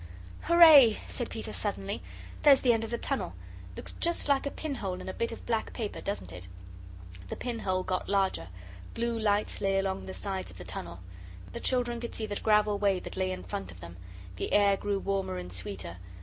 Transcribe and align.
"Hurray," 0.45 0.97
said 1.05 1.29
Peter, 1.29 1.53
suddenly, 1.53 2.01
"there's 2.41 2.61
the 2.61 2.73
end 2.73 2.83
of 2.83 2.89
the 2.89 2.97
tunnel 2.97 3.35
looks 3.77 3.91
just 3.99 4.27
like 4.27 4.47
a 4.47 4.49
pin 4.49 4.73
hole 4.73 4.99
in 4.99 5.07
a 5.07 5.13
bit 5.13 5.31
of 5.31 5.45
black 5.45 5.73
paper, 5.73 6.01
doesn't 6.01 6.31
it?" 6.31 6.47
The 7.27 7.35
pin 7.35 7.59
hole 7.59 7.83
got 7.83 8.09
larger 8.09 8.47
blue 8.95 9.19
lights 9.19 9.61
lay 9.61 9.77
along 9.77 10.07
the 10.07 10.15
sides 10.15 10.49
of 10.49 10.57
the 10.57 10.63
tunnel. 10.63 11.01
The 11.53 11.59
children 11.59 11.99
could 11.99 12.15
see 12.15 12.25
the 12.25 12.35
gravel 12.37 12.79
way 12.79 12.99
that 12.99 13.15
lay 13.15 13.31
in 13.31 13.43
front 13.43 13.71
of 13.71 13.79
them; 13.79 13.95
the 14.37 14.53
air 14.53 14.75
grew 14.75 14.97
warmer 14.97 15.37
and 15.37 15.53
sweeter. 15.53 15.97